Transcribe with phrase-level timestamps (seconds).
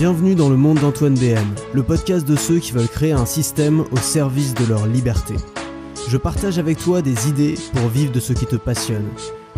[0.00, 1.44] Bienvenue dans le monde d'Antoine BM,
[1.74, 5.34] le podcast de ceux qui veulent créer un système au service de leur liberté.
[6.08, 9.06] Je partage avec toi des idées pour vivre de ce qui te passionne,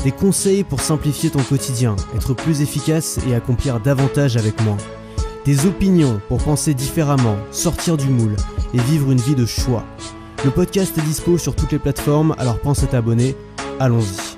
[0.03, 4.79] des conseils pour simplifier ton quotidien, être plus efficace et accomplir davantage avec moins,
[5.45, 8.34] des opinions pour penser différemment, sortir du moule
[8.74, 9.84] et vivre une vie de choix.
[10.45, 13.36] Le podcast est dispo sur toutes les plateformes, alors pense à t'abonner.
[13.79, 14.32] Allons-y.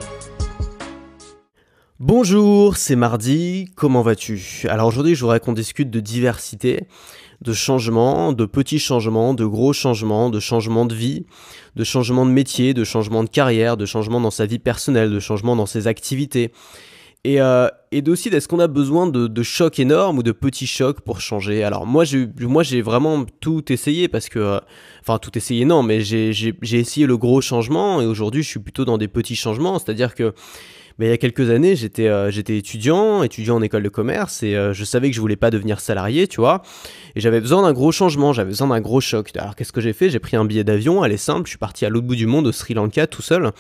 [2.07, 4.67] Bonjour, c'est mardi, comment vas-tu?
[4.69, 6.87] Alors aujourd'hui je voudrais qu'on discute de diversité,
[7.41, 11.25] de changements, de petits changements, de gros changements, de changements de vie,
[11.77, 15.19] de changements de métier, de changements de carrière, de changements dans sa vie personnelle, de
[15.19, 16.53] changements dans ses activités.
[17.27, 21.01] Et, euh, et aussi, est-ce qu'on a besoin de, chocs énormes ou de petits chocs
[21.01, 21.65] pour changer?
[21.65, 24.39] Alors moi j'ai, moi, j'ai vraiment tout essayé parce que...
[24.39, 24.61] Euh,
[25.01, 28.85] enfin, tout essayé, non, mais j'ai essayé le gros changement et aujourd'hui je suis plutôt
[28.85, 29.79] dans des petits changements.
[29.79, 30.35] C'est-à-dire que
[30.99, 34.43] mais il y a quelques années, j'étais euh, j'étais étudiant, étudiant en école de commerce,
[34.43, 36.63] et euh, je savais que je voulais pas devenir salarié, tu vois.
[37.17, 39.31] Et j'avais besoin d'un gros changement, j'avais besoin d'un gros choc.
[39.37, 40.09] Alors qu'est-ce que j'ai fait?
[40.09, 42.27] J'ai pris un billet d'avion, elle est simple, je suis parti à l'autre bout du
[42.27, 43.51] monde, au Sri Lanka, tout seul.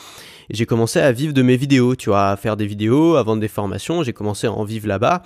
[0.50, 3.22] Et j'ai commencé à vivre de mes vidéos, tu vois, à faire des vidéos, à
[3.22, 4.02] vendre des formations.
[4.02, 5.22] J'ai commencé à en vivre là-bas.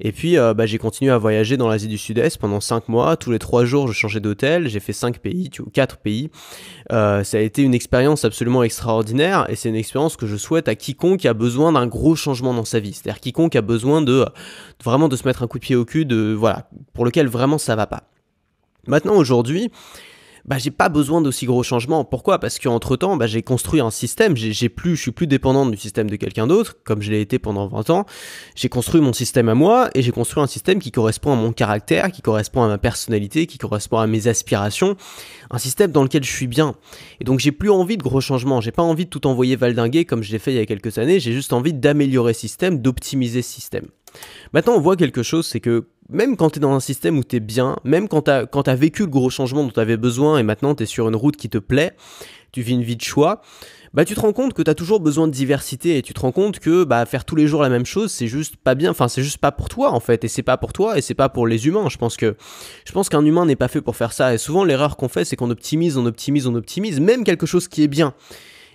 [0.00, 3.16] Et puis, euh, bah, j'ai continué à voyager dans l'Asie du Sud-Est pendant 5 mois.
[3.16, 4.68] Tous les 3 jours, je changeais d'hôtel.
[4.68, 6.30] J'ai fait 5 pays, tu vois, 4 pays.
[6.90, 9.46] Ça a été une expérience absolument extraordinaire.
[9.48, 12.64] Et c'est une expérience que je souhaite à quiconque a besoin d'un gros changement dans
[12.64, 12.92] sa vie.
[12.92, 14.26] C'est-à-dire quiconque a besoin de,
[14.84, 17.58] vraiment de se mettre un coup de pied au cul, de, voilà, pour lequel vraiment
[17.58, 18.04] ça va pas.
[18.86, 19.70] Maintenant, aujourd'hui,
[20.48, 22.06] bah j'ai pas besoin d'aussi gros changements.
[22.06, 22.38] Pourquoi?
[22.38, 24.34] Parce qu'entre temps, bah, j'ai construit un système.
[24.34, 27.38] J'ai plus, je suis plus dépendant du système de quelqu'un d'autre, comme je l'ai été
[27.38, 28.06] pendant 20 ans.
[28.54, 31.52] J'ai construit mon système à moi et j'ai construit un système qui correspond à mon
[31.52, 34.96] caractère, qui correspond à ma personnalité, qui correspond à mes aspirations.
[35.50, 36.76] Un système dans lequel je suis bien.
[37.20, 38.62] Et donc j'ai plus envie de gros changements.
[38.62, 40.96] J'ai pas envie de tout envoyer valdinguer comme je l'ai fait il y a quelques
[40.96, 41.20] années.
[41.20, 43.88] J'ai juste envie d'améliorer ce système, d'optimiser ce système.
[44.52, 47.24] Maintenant, on voit quelque chose, c'est que même quand tu es dans un système où
[47.24, 50.38] tu es bien, même quand tu as, vécu le gros changement dont tu avais besoin
[50.38, 51.94] et maintenant tu es sur une route qui te plaît,
[52.52, 53.42] tu vis une vie de choix,
[53.92, 56.20] bah tu te rends compte que tu as toujours besoin de diversité et tu te
[56.20, 58.90] rends compte que bah, faire tous les jours la même chose, c'est juste pas bien,
[58.90, 61.14] enfin c'est juste pas pour toi en fait et c'est pas pour toi et c'est
[61.14, 61.88] pas pour les humains.
[61.90, 62.36] Je pense que
[62.86, 65.24] je pense qu'un humain n'est pas fait pour faire ça et souvent l'erreur qu'on fait
[65.24, 68.14] c'est qu'on optimise, on optimise, on optimise même quelque chose qui est bien.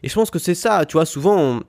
[0.03, 1.61] Et je pense que c'est ça, tu vois, souvent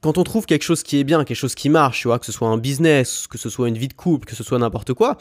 [0.00, 2.26] quand on trouve quelque chose qui est bien, quelque chose qui marche, tu vois, que
[2.26, 4.94] ce soit un business, que ce soit une vie de couple, que ce soit n'importe
[4.94, 5.16] quoi,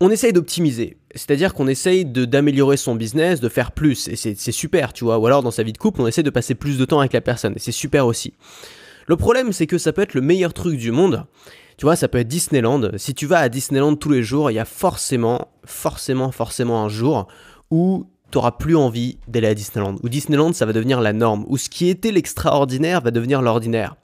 [0.00, 0.98] on essaye d'optimiser.
[1.14, 5.18] C'est-à-dire qu'on essaye d'améliorer son business, de faire plus, et c'est super, tu vois.
[5.18, 7.12] Ou alors dans sa vie de couple, on essaie de passer plus de temps avec
[7.12, 8.34] la personne, et c'est super aussi.
[9.06, 11.24] Le problème, c'est que ça peut être le meilleur truc du monde.
[11.78, 12.90] Tu vois, ça peut être Disneyland.
[12.96, 16.88] Si tu vas à Disneyland tous les jours, il y a forcément, forcément, forcément un
[16.88, 17.28] jour
[17.70, 19.96] où t'auras plus envie d'aller à Disneyland.
[20.02, 21.44] Ou Disneyland, ça va devenir la norme.
[21.48, 23.96] Ou ce qui était l'extraordinaire va devenir l'ordinaire.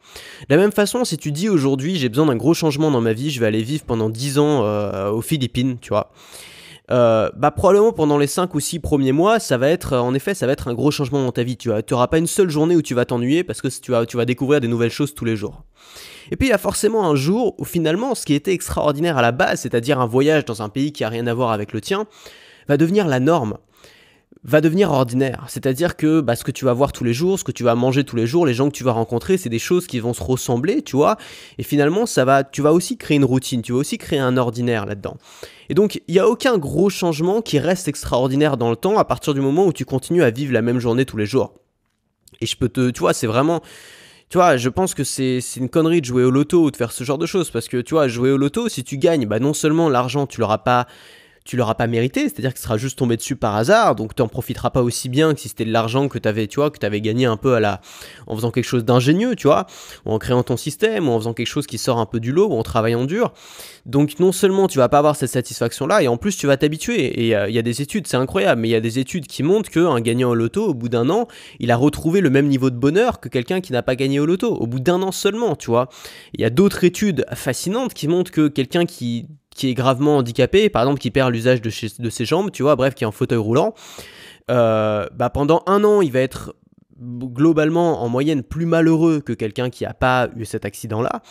[0.49, 3.13] De la même façon, si tu dis aujourd'hui, j'ai besoin d'un gros changement dans ma
[3.13, 6.13] vie, je vais aller vivre pendant 10 ans euh, aux Philippines, tu vois.
[6.91, 10.35] Euh, bah probablement pendant les 5 ou 6 premiers mois, ça va être, en effet,
[10.35, 11.57] ça va être un gros changement dans ta vie.
[11.57, 14.17] Tu n'auras pas une seule journée où tu vas t'ennuyer parce que tu vas, tu
[14.17, 15.63] vas découvrir des nouvelles choses tous les jours.
[16.31, 19.23] Et puis il y a forcément un jour où finalement, ce qui était extraordinaire à
[19.23, 21.81] la base, c'est-à-dire un voyage dans un pays qui a rien à voir avec le
[21.81, 22.07] tien,
[22.69, 23.59] va devenir la norme
[24.45, 25.45] va devenir ordinaire.
[25.49, 27.75] C'est-à-dire que bah, ce que tu vas voir tous les jours, ce que tu vas
[27.75, 30.15] manger tous les jours, les gens que tu vas rencontrer, c'est des choses qui vont
[30.15, 31.17] se ressembler, tu vois.
[31.59, 34.37] Et finalement, ça va, tu vas aussi créer une routine, tu vas aussi créer un
[34.37, 35.17] ordinaire là-dedans.
[35.69, 39.05] Et donc, il n'y a aucun gros changement qui reste extraordinaire dans le temps à
[39.05, 41.55] partir du moment où tu continues à vivre la même journée tous les jours.
[42.41, 43.63] Et je peux te, tu vois, c'est vraiment...
[44.29, 46.91] Tu vois, je pense que c'est une connerie de jouer au loto ou de faire
[46.91, 49.39] ce genre de choses parce que tu vois, jouer au loto, si tu gagnes, bah
[49.39, 50.87] non seulement l'argent, tu l'auras pas
[51.45, 54.23] tu l'auras pas mérité, c'est-à-dire que ce sera juste tombé dessus par hasard, donc tu
[54.23, 56.71] n'en profiteras pas aussi bien que si c'était de l'argent que tu avais, tu vois,
[56.71, 57.81] que tu gagné un peu à la
[58.27, 59.67] en faisant quelque chose d'ingénieux, tu vois,
[60.05, 62.33] ou en créant ton système, ou en faisant quelque chose qui sort un peu du
[62.33, 63.33] lot, ou en travaillant dur.
[63.87, 67.27] Donc non seulement tu vas pas avoir cette satisfaction-là, et en plus tu vas t'habituer.
[67.27, 69.27] Et euh, il y a des études, c'est incroyable, mais il y a des études
[69.27, 71.27] qui montrent qu'un gagnant au loto, au bout d'un an,
[71.59, 74.27] il a retrouvé le même niveau de bonheur que quelqu'un qui n'a pas gagné au
[74.27, 75.89] loto, au bout d'un an seulement, tu vois.
[76.35, 80.69] Il y a d'autres études fascinantes qui montrent que quelqu'un qui qui est gravement handicapé,
[80.69, 83.39] par exemple qui perd l'usage de, ses jambes, tu vois, bref, qui est en fauteuil
[83.39, 83.75] roulant,
[84.51, 86.55] euh, bah pendant un an, il va être
[86.99, 91.23] globalement en moyenne plus malheureux que quelqu'un qui n'a pas eu cet accident-là.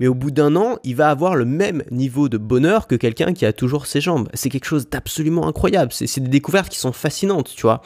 [0.00, 3.32] Mais au bout d'un an, il va avoir le même niveau de bonheur que quelqu'un
[3.32, 4.28] qui a toujours ses jambes.
[4.34, 5.92] C'est quelque chose d'absolument incroyable.
[5.92, 7.80] C'est des découvertes qui sont fascinantes, tu vois.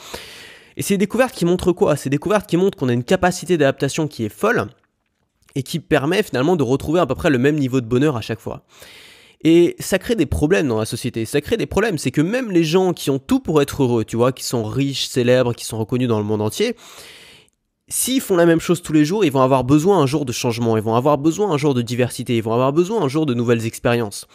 [0.78, 1.96] Et c'est des découvertes qui montrent quoi?
[1.96, 4.68] C'est des découvertes qui montrent qu'on a une capacité d'adaptation qui est folle
[5.54, 8.20] et qui permet finalement de retrouver à peu près le même niveau de bonheur à
[8.20, 8.62] chaque fois.
[9.44, 11.24] Et ça crée des problèmes dans la société.
[11.24, 11.98] Ça crée des problèmes.
[11.98, 14.64] C'est que même les gens qui ont tout pour être heureux, tu vois, qui sont
[14.64, 16.74] riches, célèbres, qui sont reconnus dans le monde entier,
[17.88, 20.32] s'ils font la même chose tous les jours, ils vont avoir besoin un jour de
[20.32, 23.24] changement, ils vont avoir besoin un jour de diversité, ils vont avoir besoin un jour
[23.24, 24.26] de nouvelles expériences.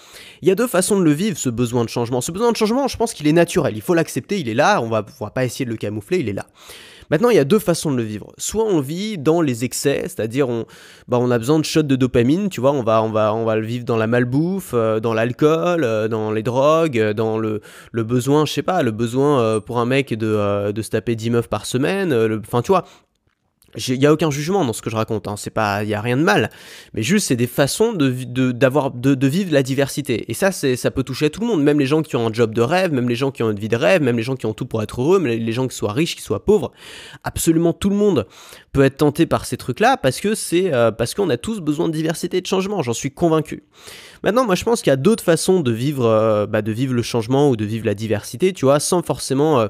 [0.42, 2.22] Il y a deux façons de le vivre, ce besoin de changement.
[2.22, 4.82] Ce besoin de changement, je pense qu'il est naturel, il faut l'accepter, il est là,
[4.82, 6.48] on va, va pas essayer de le camoufler, il est là.
[7.10, 8.34] Maintenant, il y a deux façons de le vivre.
[8.38, 10.66] Soit on vit dans les excès, c'est-à-dire on,
[11.08, 13.46] bah, on a besoin de shots de dopamine, tu vois, on va, on va, on
[13.46, 17.38] va le vivre dans la malbouffe, euh, dans l'alcool, euh, dans les drogues, euh, dans
[17.38, 17.62] le,
[17.92, 21.32] le, besoin, je sais pas, le besoin pour un mec de, de se taper 10
[21.32, 22.14] meufs par semaine,
[22.46, 22.86] enfin tu vois,
[23.76, 25.36] il n'y a aucun jugement dans ce que je raconte, hein.
[25.38, 26.50] c'est pas, il y a rien de mal,
[26.94, 30.26] mais juste c'est des façons de, d'avoir, de, vivre la diversité.
[30.30, 32.28] Et ça, c'est, ça peut toucher à tout le monde, même les gens qui ont
[32.28, 34.24] un job de rêve, même les gens qui ont une vie de rêve, même les
[34.24, 36.46] gens qui ont tout pour être heureux, même les gens qui soient riches, qui soient
[36.46, 36.72] pauvres.
[37.24, 38.28] Absolument tout le monde
[38.72, 41.88] peut être tenté par ces trucs-là parce que c'est, euh, parce qu'on a tous besoin
[41.88, 42.82] de diversité et de changement.
[42.82, 43.64] J'en suis convaincu.
[44.24, 46.94] Maintenant, moi, je pense qu'il y a d'autres façons de vivre, euh, bah, de vivre
[46.94, 49.68] le changement ou de vivre la diversité, tu vois, sans forcément euh,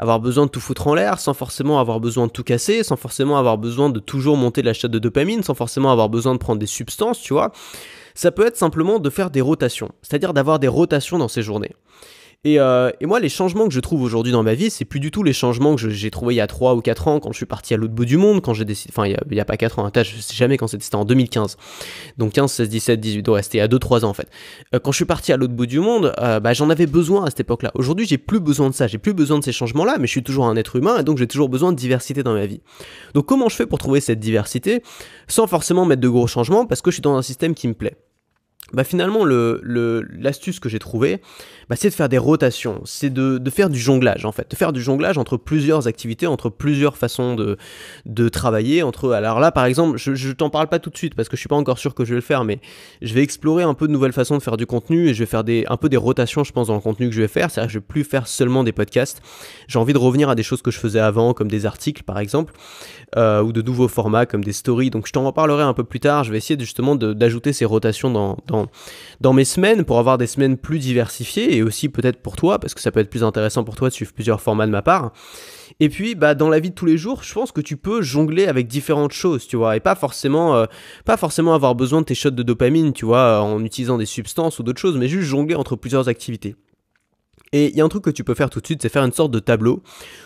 [0.00, 2.96] avoir besoin de tout foutre en l'air, sans forcément avoir besoin de tout casser, sans
[2.96, 6.58] forcément avoir besoin de toujours monter l'achat de dopamine, sans forcément avoir besoin de prendre
[6.58, 7.52] des substances, tu vois.
[8.14, 11.74] Ça peut être simplement de faire des rotations, c'est-à-dire d'avoir des rotations dans ses journées.
[12.44, 15.12] Euh, et, moi, les changements que je trouve aujourd'hui dans ma vie, c'est plus du
[15.12, 17.36] tout les changements que j'ai trouvé il y a 3 ou 4 ans quand je
[17.36, 18.92] suis parti à l'autre bout du monde, quand j'ai décidé.
[18.92, 21.56] Enfin, il n'y a, pas 4 ans, je sais jamais quand c'était, c'était en 2015.
[22.18, 24.28] Donc 15, 16, 17, 18, ouais, c'était a 2-3 ans en fait.
[24.74, 27.24] Euh, quand je suis parti à l'autre bout du monde, euh, bah, j'en avais besoin
[27.24, 27.70] à cette époque-là.
[27.74, 30.24] Aujourd'hui, j'ai plus besoin de ça, j'ai plus besoin de ces changements-là, mais je suis
[30.24, 32.60] toujours un être humain et donc j'ai toujours besoin de diversité dans ma vie.
[33.14, 34.82] Donc comment je fais pour trouver cette diversité
[35.28, 36.66] sans forcément mettre de gros changements?
[36.66, 37.96] Parce que je suis dans un système qui me plaît
[38.72, 41.20] bah finalement, l'astuce le, l'astuce que j'ai trouvée,
[41.68, 44.56] bah c'est de faire des rotations, c'est de, de, faire du jonglage en fait, de
[44.56, 47.56] faire du jonglage entre plusieurs activités, entre plusieurs façons de,
[48.06, 48.82] de travailler.
[48.82, 51.36] Entre, alors là, par exemple, je, je t'en parle pas tout de suite parce que
[51.36, 52.60] je suis pas encore sûr que je vais le faire, mais
[53.00, 55.26] je vais explorer un peu de nouvelles façons de faire du contenu et je vais
[55.26, 57.50] faire des, un peu des rotations, je pense, dans le contenu que je vais faire.
[57.50, 59.22] C'est-à-dire que je vais plus faire seulement des podcasts.
[59.68, 62.18] J'ai envie de revenir à des choses que je faisais avant, comme des articles par
[62.18, 62.54] exemple,
[63.16, 64.90] euh, ou de nouveaux formats comme des stories.
[64.90, 66.24] Donc je t'en reparlerai un peu plus tard.
[66.24, 68.61] Je vais essayer justement d'ajouter ces rotations dans, dans
[69.20, 72.74] dans, mes semaines pour avoir des semaines plus diversifiées et aussi peut-être pour toi, parce
[72.74, 75.12] que ça peut être plus intéressant pour toi de suivre plusieurs formats de ma part.
[75.80, 78.02] Et puis, bah, dans la vie de tous les jours, je pense que tu peux
[78.02, 80.66] jongler avec différentes choses, tu vois, et pas forcément, euh,
[81.04, 84.58] pas forcément avoir besoin de tes shots de dopamine, tu vois, en utilisant des substances
[84.58, 86.56] ou d'autres choses, mais juste jongler entre plusieurs activités.
[87.52, 89.04] Et il y a un truc que tu peux faire tout de suite, c'est faire
[89.04, 89.82] une sorte de tableau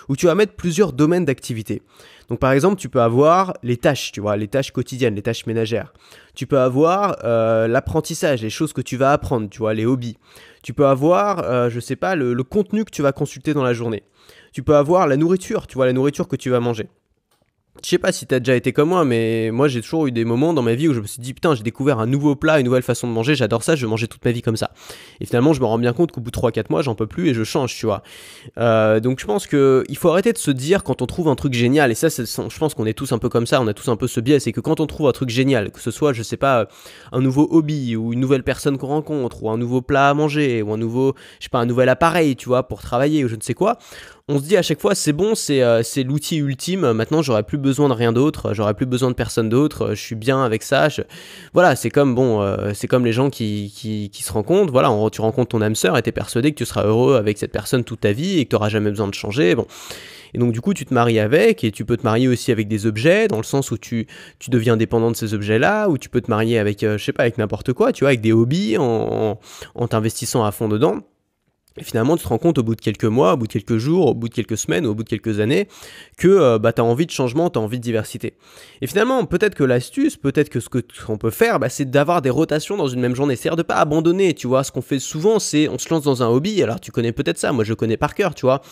[0.08, 1.82] où tu vas mettre plusieurs domaines d'activité.
[2.28, 5.46] Donc par exemple, tu peux avoir les tâches, tu vois, les tâches quotidiennes, les tâches
[5.46, 5.92] ménagères.
[6.34, 10.18] Tu peux avoir euh, l'apprentissage, les choses que tu vas apprendre, tu vois, les hobbies.
[10.62, 13.64] Tu peux avoir, euh, je sais pas, le, le contenu que tu vas consulter dans
[13.64, 14.04] la journée.
[14.52, 16.88] Tu peux avoir la nourriture, tu vois, la nourriture que tu vas manger.
[17.82, 20.24] Je sais pas si t'as déjà été comme moi, mais moi j'ai toujours eu des
[20.24, 22.58] moments dans ma vie où je me suis dit putain, j'ai découvert un nouveau plat,
[22.58, 24.70] une nouvelle façon de manger, j'adore ça, je vais manger toute ma vie comme ça.
[25.20, 27.28] Et finalement, je me rends bien compte qu'au bout de 3-4 mois, j'en peux plus
[27.28, 28.02] et je change, tu vois.
[28.58, 31.36] Euh, donc je pense que il faut arrêter de se dire quand on trouve un
[31.36, 33.74] truc génial, et ça, je pense qu'on est tous un peu comme ça, on a
[33.74, 35.90] tous un peu ce biais, c'est que quand on trouve un truc génial, que ce
[35.90, 36.68] soit, je sais pas,
[37.12, 40.62] un nouveau hobby, ou une nouvelle personne qu'on rencontre, ou un nouveau plat à manger,
[40.62, 43.36] ou un nouveau, je sais pas, un nouvel appareil, tu vois, pour travailler, ou je
[43.36, 43.78] ne sais quoi,
[44.28, 47.58] on se dit à chaque fois c'est bon, c'est euh, l'outil ultime, maintenant j'aurais plus
[47.58, 50.88] besoin de rien d'autre, j'aurais plus besoin de personne d'autre, je suis bien avec ça.
[51.54, 54.90] Voilà, c'est comme bon, euh, c'est comme les gens qui, qui, qui, se rencontrent, voilà,
[55.12, 57.84] tu rencontres ton âme sœur et t'es persuadé que tu seras heureux avec cette personne
[57.84, 59.54] toute ta vie et que tu n'auras jamais besoin de changer.
[59.54, 59.66] Bon.
[60.34, 62.66] Et donc du coup, tu te maries avec, et tu peux te marier aussi avec
[62.66, 64.08] des objets, dans le sens où tu,
[64.40, 67.12] tu deviens dépendant de ces objets-là, ou tu peux te marier avec, euh, je sais
[67.12, 69.38] pas, avec n'importe quoi, tu vois, avec des hobbies, en,
[69.76, 71.02] en t'investissant à fond dedans.
[71.78, 73.76] Et finalement, tu te rends compte au bout de quelques mois, au bout de quelques
[73.76, 75.68] jours, au bout de quelques semaines, ou au bout de quelques années,
[76.16, 78.34] que euh, bah, tu as envie de changement, tu as envie de diversité.
[78.80, 82.30] Et finalement, peut-être que l'astuce, peut-être que ce qu'on peut faire, bah, c'est d'avoir des
[82.30, 83.36] rotations dans une même journée.
[83.36, 84.64] C'est-à-dire de pas abandonner, tu vois.
[84.64, 86.62] Ce qu'on fait souvent, c'est on se lance dans un hobby.
[86.62, 88.62] Alors, tu connais peut-être ça, moi je connais par cœur, tu vois.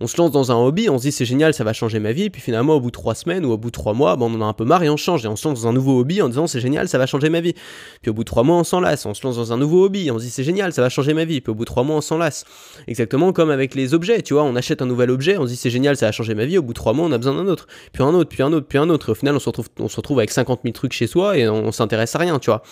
[0.00, 2.12] On se lance dans un hobby, on se dit c'est génial, ça va changer ma
[2.12, 2.30] vie.
[2.30, 4.34] Puis finalement, au bout de trois semaines ou au bout de trois mois, bah, on
[4.34, 5.24] en a un peu marre et on change.
[5.24, 7.28] Et on se lance dans un nouveau hobby en disant c'est génial, ça va changer
[7.28, 7.54] ma vie.
[8.02, 8.82] Puis au bout de trois mois, on s'en.
[8.82, 11.14] On se lance dans un nouveau hobby, on se dit c'est génial, ça va changer
[11.14, 11.40] ma vie.
[11.40, 12.44] Puis au bout de trois mois, on s'en lasse.
[12.86, 15.56] Exactement comme avec les objets, tu vois, on achète un nouvel objet, on se dit
[15.56, 17.34] c'est génial, ça a changé ma vie, au bout de trois mois on a besoin
[17.34, 19.38] d'un autre, puis un autre, puis un autre, puis un autre, et au final on
[19.38, 22.18] se retrouve, on se retrouve avec 50 000 trucs chez soi et on, s'intéresse à
[22.18, 22.62] rien, tu vois.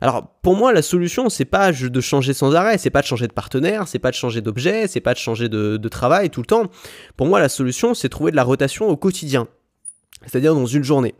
[0.00, 3.26] Alors pour moi la solution c'est pas de changer sans arrêt, c'est pas de changer
[3.26, 6.40] de partenaire, c'est pas de changer d'objet, c'est pas de changer de, de travail tout
[6.40, 6.64] le temps.
[7.16, 9.46] Pour moi la solution c'est trouver de la rotation au quotidien
[10.26, 11.14] c'est-à-dire dans une journée.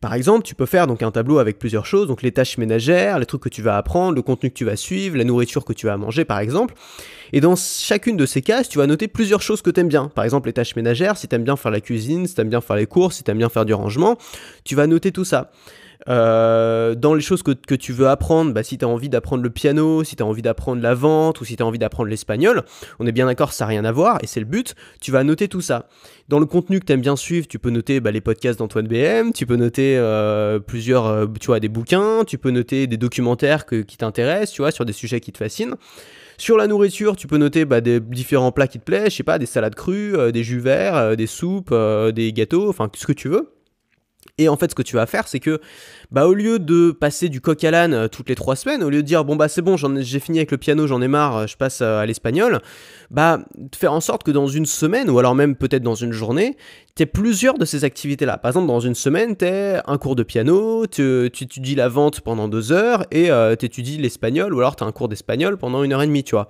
[0.00, 3.18] Par exemple, tu peux faire donc un tableau avec plusieurs choses, donc les tâches ménagères,
[3.18, 5.72] les trucs que tu vas apprendre, le contenu que tu vas suivre, la nourriture que
[5.72, 6.74] tu vas manger par exemple.
[7.32, 10.08] Et dans chacune de ces cases, tu vas noter plusieurs choses que tu aimes bien.
[10.08, 12.48] Par exemple, les tâches ménagères, si tu aimes bien faire la cuisine, si tu aimes
[12.48, 14.16] bien faire les courses, si tu aimes bien faire du rangement,
[14.64, 15.50] tu vas noter tout ça.
[16.08, 19.50] Euh, dans les choses que, tu veux apprendre, bah, si tu as envie d'apprendre le
[19.50, 22.64] piano, si tu as envie d'apprendre la vente ou si tu as envie d'apprendre l'espagnol,
[22.98, 25.24] on est bien d'accord, ça n'a rien à voir et c'est le but, tu vas
[25.24, 25.88] noter tout ça.
[26.28, 28.86] Dans le contenu que tu aimes bien suivre, tu peux noter bah, les podcasts d'Antoine
[28.86, 32.96] BM, tu peux noter euh, plusieurs, euh, tu vois, des bouquins, tu peux noter des
[32.96, 35.74] documentaires que, qui t'intéressent, tu vois, sur des sujets qui te fascinent.
[36.38, 39.22] Sur la nourriture, tu peux noter bah, des différents plats qui te plaisent, je sais
[39.22, 41.74] pas, des salades crues, des jus verts, des soupes,
[42.14, 43.50] des gâteaux, enfin ce que tu veux.
[44.40, 45.60] Et en fait, ce que tu vas faire, c'est que,
[46.10, 49.02] bah, au lieu de passer du coq à l'âne toutes les trois semaines, au lieu
[49.02, 51.56] de dire, bon, bah, c'est bon, j'ai fini avec le piano, j'en ai marre, je
[51.56, 52.60] passe à l'espagnol,
[53.10, 53.40] bah,
[53.74, 56.56] faire en sorte que dans une semaine, ou alors même peut-être dans une journée,
[56.96, 58.36] tu plusieurs de ces activités-là.
[58.36, 62.48] Par exemple, dans une semaine, tu un cours de piano, tu, étudies la vente pendant
[62.48, 65.82] deux heures et euh, tu étudies l'espagnol, ou alors tu as un cours d'espagnol pendant
[65.82, 66.48] une heure et demie, tu vois.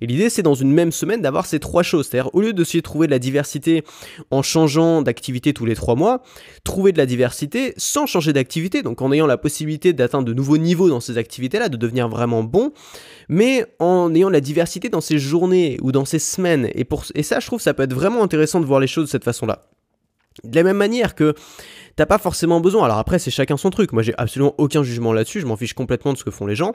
[0.00, 2.08] Et l'idée, c'est dans une même semaine d'avoir ces trois choses.
[2.08, 3.84] C'est-à-dire, au lieu de de trouver de la diversité
[4.30, 6.22] en changeant d'activité tous les trois mois,
[6.64, 7.29] trouver de la diversité
[7.76, 11.68] sans changer d'activité, donc en ayant la possibilité d'atteindre de nouveaux niveaux dans ces activités-là,
[11.68, 12.72] de devenir vraiment bon,
[13.28, 16.68] mais en ayant la diversité dans ces journées ou dans ces semaines.
[16.74, 19.06] Et, pour, et ça, je trouve, ça peut être vraiment intéressant de voir les choses
[19.06, 19.62] de cette façon-là.
[20.44, 21.34] De la même manière que
[21.96, 22.84] t'as pas forcément besoin.
[22.84, 23.92] Alors après, c'est chacun son truc.
[23.92, 25.40] Moi, j'ai absolument aucun jugement là-dessus.
[25.40, 26.72] Je m'en fiche complètement de ce que font les gens.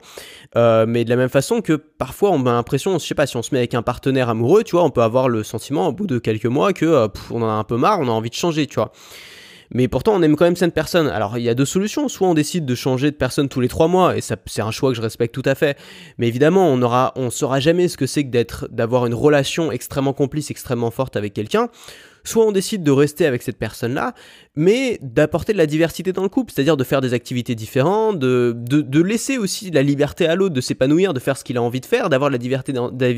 [0.56, 3.38] Euh, mais de la même façon que parfois, on a l'impression, je sais pas, si
[3.38, 5.94] on se met avec un partenaire amoureux, tu vois, on peut avoir le sentiment au
[5.94, 8.30] bout de quelques mois que euh, on en a un peu marre, on a envie
[8.30, 8.92] de changer, tu vois.
[9.74, 11.08] Mais pourtant, on aime quand même cette personne.
[11.08, 12.08] Alors, il y a deux solutions.
[12.08, 14.72] Soit on décide de changer de personne tous les trois mois, et ça, c'est un
[14.72, 15.78] choix que je respecte tout à fait.
[16.18, 20.52] Mais évidemment, on on saura jamais ce que c'est que d'avoir une relation extrêmement complice,
[20.52, 21.70] extrêmement forte avec quelqu'un
[22.26, 24.14] soit on décide de rester avec cette personne-là,
[24.56, 28.54] mais d'apporter de la diversité dans le couple, c'est-à-dire de faire des activités différentes, de,
[28.56, 31.82] de, laisser aussi la liberté à l'autre de s'épanouir, de faire ce qu'il a envie
[31.82, 32.40] de faire, d'avoir de la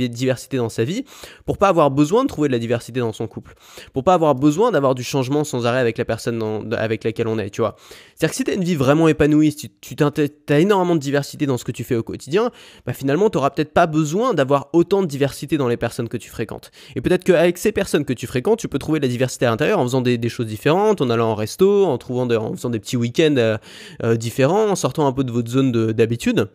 [0.09, 1.05] diversité dans, sa vie,
[1.45, 3.53] pour pas avoir besoin de trouver de la diversité dans son couple,
[3.93, 7.39] pour pas avoir besoin d'avoir du changement sans arrêt avec la personne avec laquelle on
[7.39, 7.75] est, tu vois.
[8.15, 11.45] C'est-à-dire que si tu as une vie vraiment épanouie, si tu as énormément de diversité
[11.45, 12.51] dans ce que tu fais au quotidien,
[12.85, 16.17] bah finalement, tu n'auras peut-être pas besoin d'avoir autant de diversité dans les personnes que
[16.17, 16.71] tu fréquentes.
[16.95, 19.79] Et peut-être qu'avec ces personnes que tu fréquentes, tu peux trouver la diversité à l'intérieur
[19.79, 23.35] en faisant des, choses différentes, en allant en resto, en, trouvant faisant des petits week-ends
[23.37, 23.57] euh,
[24.03, 26.47] euh, différents, en sortant un peu de votre zone d'habitude.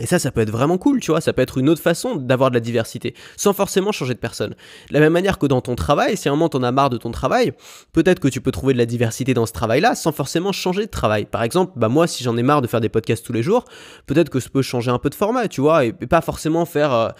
[0.00, 2.16] Et ça, ça peut être vraiment cool, tu vois, ça peut être une autre façon
[2.16, 4.50] d'avoir de la diversité, sans forcément changer de personne.
[4.50, 6.90] De la même manière que dans ton travail, si à un moment t'en as marre
[6.90, 7.52] de ton travail,
[7.92, 10.90] peut-être que tu peux trouver de la diversité dans ce travail-là, sans forcément changer de
[10.90, 11.24] travail.
[11.24, 13.64] Par exemple, bah moi, si j'en ai marre de faire des podcasts tous les jours,
[14.06, 17.14] peut-être que je peux changer un peu de format, tu vois, et, pas forcément faire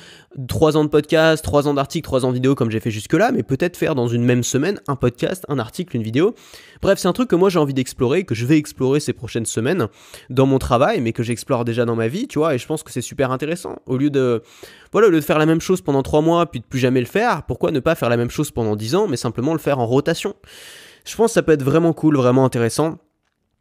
[0.48, 2.90] 3 euh, ans de podcast, 3 ans d'articles, 3 ans de vidéo comme j'ai fait
[2.90, 6.34] jusque-là, mais peut-être faire dans une même semaine un podcast, un article, une vidéo.
[6.80, 9.46] Bref, c'est un truc que moi j'ai envie d'explorer, que je vais explorer ces prochaines
[9.46, 9.88] semaines
[10.30, 13.00] dans mon travail, mais que j'explore déjà dans ma vie, tu vois, pense que c'est
[13.00, 13.76] super intéressant.
[13.86, 14.42] Au lieu de,
[14.92, 17.06] voilà, au de faire la même chose pendant trois mois, puis de plus jamais le
[17.06, 19.80] faire, pourquoi ne pas faire la même chose pendant dix ans, mais simplement le faire
[19.80, 20.34] en rotation?
[21.04, 22.98] Je pense que ça peut être vraiment cool, vraiment intéressant.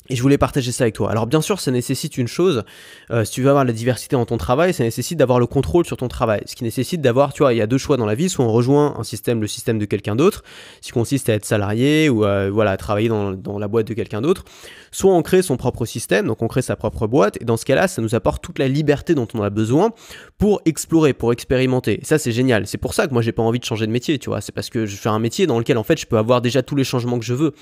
[0.09, 1.11] Et je voulais partager ça avec toi.
[1.11, 2.63] Alors bien sûr, ça nécessite une chose,
[3.11, 5.85] euh, si tu veux avoir la diversité dans ton travail, ça nécessite d'avoir le contrôle
[5.85, 6.41] sur ton travail.
[6.45, 8.45] Ce qui nécessite d'avoir, tu vois, il y a deux choix dans la vie, soit
[8.45, 10.43] on rejoint un système, le système de quelqu'un d'autre,
[10.81, 13.93] ce qui consiste à être salarié ou voilà, à travailler dans, dans la boîte de
[13.93, 14.43] quelqu'un d'autre,
[14.91, 17.65] soit on crée son propre système, donc on crée sa propre boîte, et dans ce
[17.65, 19.91] cas-là, ça nous apporte toute la liberté dont on a besoin
[20.37, 21.99] pour explorer, pour expérimenter.
[22.01, 22.67] Et ça, c'est génial.
[22.67, 24.41] C'est pour ça que moi, j'ai pas envie de changer de métier, tu vois.
[24.41, 26.63] C'est parce que je fais un métier dans lequel, en fait, je peux avoir déjà
[26.63, 27.53] tous les changements que je veux.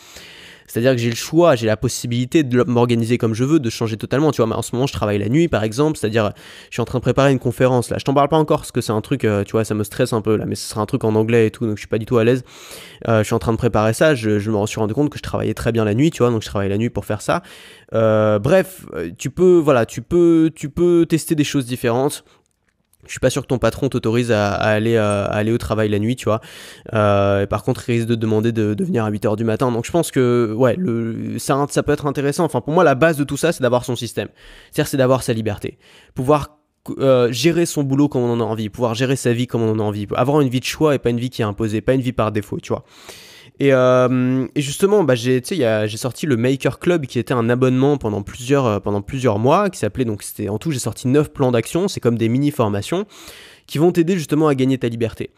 [0.68, 3.98] C'est-à-dire que j'ai le choix, j'ai la possibilité de m'organiser comme je veux, de changer
[3.98, 4.32] totalement.
[4.32, 5.98] Tu vois, en ce moment, je travaille la nuit, par exemple.
[5.98, 6.32] C'est-à-dire,
[6.70, 7.98] je suis en train de préparer une conférence là.
[8.00, 9.84] Je t'en parle pas encore parce que c'est un truc, euh, tu vois, ça me
[9.84, 11.82] stresse un peu là, mais ce sera un truc en anglais et tout, donc je
[11.82, 12.44] suis pas du tout à l'aise.
[13.08, 14.16] Euh, je suis en train de préparer ça.
[14.16, 16.42] Je, me suis rendu compte que je travaillais très bien la nuit, tu vois, donc
[16.42, 17.44] je travaille la nuit pour faire ça.
[17.94, 18.86] Euh, bref,
[19.18, 22.24] tu peux, voilà, tu peux, tu peux tester des choses différentes.
[23.08, 26.00] Je suis pas sûr que ton patron t'autorise à, aller, à, aller au travail la
[26.00, 26.42] nuit, tu vois.
[26.94, 29.72] Euh, par contre, il risque de demander de, venir à 8h du matin.
[29.72, 30.78] Donc je pense que ouais,
[31.38, 32.46] ça, peut être intéressant.
[32.46, 34.30] Enfin, pour moi, la base de tout ça, c'est d'avoir son système.
[34.72, 35.78] C'est-à-dire, c'est d'avoir sa liberté.
[36.14, 36.58] Pouvoir
[37.00, 39.72] euh, gérer son boulot comme on en a envie, pouvoir gérer sa vie comme on
[39.72, 41.82] en a envie, avoir une vie de choix et pas une vie qui est imposée,
[41.82, 42.86] pas une vie par défaut, tu vois.
[43.62, 45.42] Euh, et, justement, bah, j'ai
[45.98, 49.80] sorti le Maker Club qui était un abonnement pendant plusieurs, euh, pendant plusieurs mois, qui
[49.80, 53.06] s'appelait donc c'était en tout j'ai sorti 9 plans d'action, c'est comme des mini formations
[53.68, 55.32] qui vont t'aider justement à gagner ta liberté.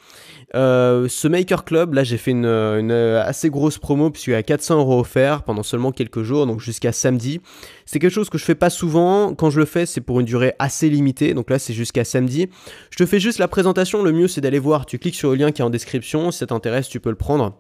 [0.54, 4.80] Euh, ce Maker Club, là j'ai fait une, assez grosse promo puisqu'il y a 400
[4.80, 7.40] euros offerts pendant seulement quelques jours, donc jusqu'à samedi.
[7.86, 10.26] C'est quelque chose que je fais pas souvent, quand je le fais c'est pour une
[10.26, 12.50] durée assez limitée, donc là c'est jusqu'à samedi.
[12.90, 15.36] Je te fais juste la présentation, le mieux c'est d'aller voir, tu cliques sur le
[15.36, 17.56] lien qui est en description, si ça t'intéresse tu peux le prendre.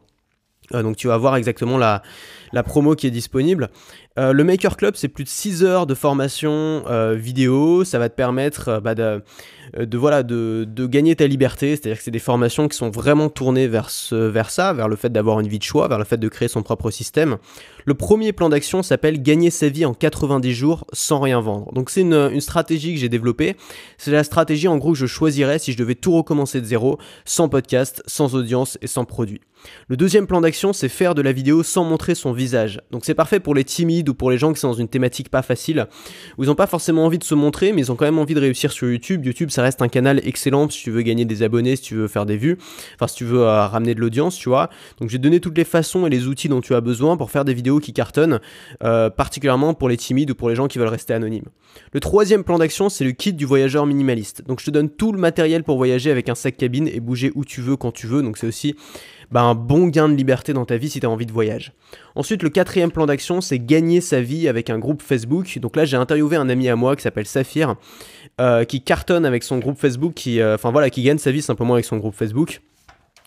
[0.74, 2.02] Euh, donc tu vas voir exactement la,
[2.52, 3.70] la promo qui est disponible.
[4.18, 7.84] Euh, le Maker Club, c'est plus de 6 heures de formation euh, vidéo.
[7.84, 11.76] Ça va te permettre euh, bah, de, gagner ta liberté.
[11.76, 15.40] C'est-à-dire que c'est des formations qui sont vraiment tournées vers, ça, vers le fait d'avoir
[15.40, 17.38] une vie de choix, vers le fait de créer son propre système.
[17.86, 21.72] Le premier plan d'action s'appelle Gagner sa vie en 90 jours sans rien vendre.
[21.74, 23.56] Donc c'est une stratégie que j'ai développée.
[23.98, 26.98] C'est la stratégie en gros que je choisirais si je devais tout recommencer de zéro,
[27.24, 29.42] sans podcast, sans audience et sans produit.
[29.88, 32.82] Le deuxième plan d'action, c'est faire de la vidéo sans montrer son visage.
[32.92, 35.30] Donc c'est parfait pour les timides ou pour les gens qui sont dans une thématique
[35.30, 35.88] pas facile,
[36.38, 38.40] ils n'ont pas forcément envie de se montrer, mais ils ont quand même envie de
[38.40, 39.26] réussir sur YouTube.
[39.26, 42.08] YouTube, ça reste un canal excellent si tu veux gagner des abonnés, si tu veux
[42.08, 42.58] faire des vues,
[42.96, 44.70] enfin si tu veux euh, ramener de l'audience, tu vois.
[45.00, 47.46] Donc j'ai donné toutes les façons et les outils dont tu as besoin pour faire
[47.46, 48.40] des vidéos qui cartonnent,
[48.84, 51.48] euh, particulièrement pour les timides ou pour les gens qui veulent rester anonymes.
[51.94, 54.44] Le troisième plan d'action, c'est le kit du voyageur minimaliste.
[54.48, 57.32] Donc je te donne tout le matériel pour voyager avec un sac cabine et bouger
[57.36, 58.22] où tu veux, quand tu veux.
[58.22, 58.76] Donc c'est aussi
[59.32, 61.74] bah, un bon gain de liberté dans ta vie si tu as envie de voyage.
[62.16, 65.60] Ensuite, le quatrième plan d'action, c'est gagner sa vie avec un groupe Facebook.
[65.60, 67.76] Donc là, j'ai interviewé un ami à moi qui s'appelle Saphir,
[68.40, 71.74] euh, qui cartonne avec son groupe Facebook, qui, euh, voilà, qui gagne sa vie simplement
[71.74, 72.62] avec son groupe Facebook.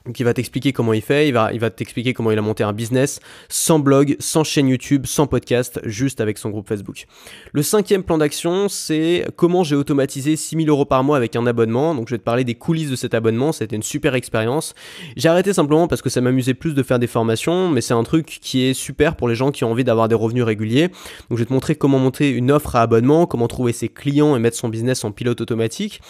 [0.07, 2.73] Donc il va t'expliquer comment il fait, il va, t'expliquer comment il a monté un
[2.73, 7.07] business sans blog, sans chaîne YouTube, sans podcast, juste avec son groupe Facebook.
[7.53, 11.95] Le cinquième plan d'action, c'est comment j'ai automatisé 6000 euros par mois avec un abonnement.
[11.95, 14.75] Donc je vais te parler des coulisses de cet abonnement, c'était une super expérience.
[15.17, 18.03] J'ai arrêté simplement parce que ça m'amusait plus de faire des formations, mais c'est un
[18.03, 20.89] truc qui est super pour les gens qui ont envie d'avoir des revenus réguliers.
[21.29, 24.35] Donc je vais te montrer comment monter une offre à abonnement, comment trouver ses clients
[24.35, 26.01] et mettre son business en pilote automatique.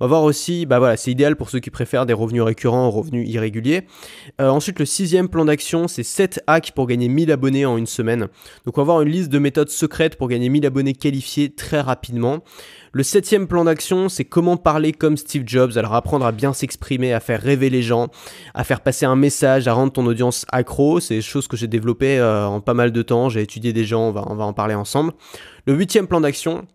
[0.00, 2.86] On va voir aussi, bah voilà, c'est idéal pour ceux qui préfèrent des revenus récurrents
[2.86, 3.82] aux revenus irréguliers.
[4.40, 7.86] Euh, ensuite, le sixième plan d'action, c'est 7 hacks pour gagner 1000 abonnés en une
[7.86, 8.28] semaine.
[8.64, 11.80] Donc on va voir une liste de méthodes secrètes pour gagner 1000 abonnés qualifiés très
[11.80, 12.44] rapidement.
[12.92, 15.76] Le septième plan d'action, c'est comment parler comme Steve Jobs.
[15.76, 18.08] Alors apprendre à bien s'exprimer, à faire rêver les gens,
[18.54, 21.00] à faire passer un message, à rendre ton audience accro.
[21.00, 23.28] C'est des choses que j'ai développées euh, en pas mal de temps.
[23.28, 25.12] J'ai étudié des gens, on va, on va en parler ensemble.
[25.66, 26.66] Le huitième plan d'action,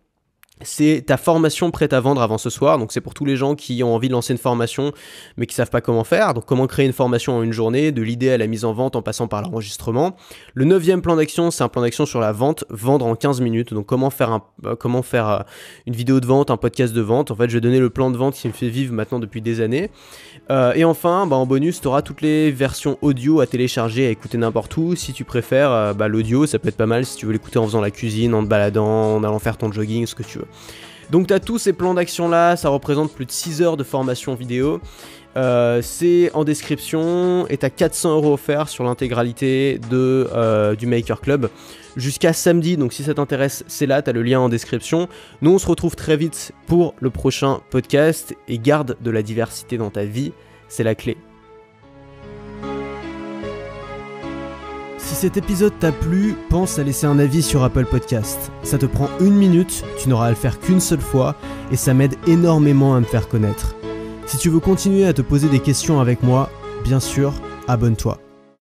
[0.62, 2.78] c'est ta formation prête à vendre avant ce soir.
[2.78, 4.92] Donc c'est pour tous les gens qui ont envie de lancer une formation
[5.36, 6.32] mais qui savent pas comment faire.
[6.32, 8.94] Donc comment créer une formation en une journée, de l'idée à la mise en vente
[8.94, 10.16] en passant par l'enregistrement.
[10.54, 13.74] Le neuvième plan d'action, c'est un plan d'action sur la vente, vendre en 15 minutes.
[13.74, 15.38] Donc comment faire, euh, euh,
[15.86, 17.32] une vidéo de vente, un podcast de vente.
[17.32, 19.40] En fait, je vais donner le plan de vente qui me fait vivre maintenant depuis
[19.40, 19.90] des années.
[20.50, 24.10] Euh, et enfin, bah, en bonus, tu auras toutes les versions audio à télécharger, à
[24.10, 24.94] écouter n'importe où.
[24.94, 27.64] Si tu préfères, bah, l'audio, ça peut être pas mal si tu veux l'écouter en
[27.64, 30.43] faisant la cuisine, en te baladant, en allant faire ton jogging, ce que tu veux.
[31.10, 34.34] Donc tu tous ces plans d'action là, ça représente plus de 6 heures de formation
[34.34, 34.80] vidéo.
[35.36, 41.50] Euh, c'est en description et t'as 400 euros offerts sur l'intégralité euh, du Maker Club
[41.96, 42.76] jusqu'à samedi.
[42.76, 45.08] Donc si ça t'intéresse, c'est là, t'as le lien en description.
[45.42, 49.76] Nous on se retrouve très vite pour le prochain podcast et garde de la diversité
[49.76, 50.32] dans ta vie,
[50.68, 51.16] c'est la clé.
[55.24, 58.52] Cet épisode t'a plu, pense à laisser un avis sur Apple Podcast.
[58.62, 61.34] Ça te prend une minute, tu n'auras à le faire qu'une seule fois,
[61.72, 63.74] et ça m'aide énormément à me faire connaître.
[64.26, 66.50] Si tu veux continuer à te poser des questions avec moi,
[66.84, 67.32] bien sûr,
[67.68, 68.23] abonne-toi.